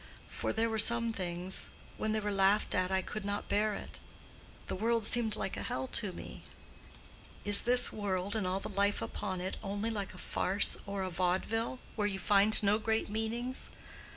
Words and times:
For 0.31 0.51
there 0.51 0.67
were 0.67 0.79
some 0.79 1.11
things—when 1.11 2.11
they 2.11 2.19
were 2.19 2.31
laughed 2.31 2.73
at 2.73 2.89
I 2.89 3.03
could 3.03 3.23
not 3.23 3.47
bear 3.47 3.75
it: 3.75 3.99
the 4.65 4.73
world 4.75 5.05
seemed 5.05 5.35
like 5.35 5.55
a 5.55 5.61
hell 5.61 5.85
to 5.89 6.11
me. 6.11 6.41
Is 7.45 7.61
this 7.61 7.93
world 7.93 8.35
and 8.35 8.47
all 8.47 8.59
the 8.59 8.67
life 8.67 9.03
upon 9.03 9.41
it 9.41 9.57
only 9.61 9.91
like 9.91 10.15
a 10.15 10.17
farce 10.17 10.75
or 10.87 11.03
a 11.03 11.11
vaudeville, 11.11 11.77
where 11.95 12.07
you 12.07 12.17
find 12.17 12.63
no 12.63 12.79
great 12.79 13.11
meanings? 13.11 13.69